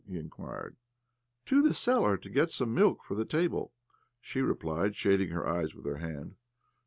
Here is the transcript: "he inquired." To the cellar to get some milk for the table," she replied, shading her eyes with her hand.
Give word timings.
"he 0.07 0.17
inquired." 0.17 0.77
To 1.45 1.61
the 1.61 1.75
cellar 1.75 2.17
to 2.17 2.27
get 2.31 2.49
some 2.49 2.73
milk 2.73 3.03
for 3.03 3.13
the 3.13 3.23
table," 3.23 3.71
she 4.19 4.41
replied, 4.41 4.95
shading 4.95 5.29
her 5.29 5.47
eyes 5.47 5.75
with 5.75 5.85
her 5.85 5.97
hand. 5.97 6.37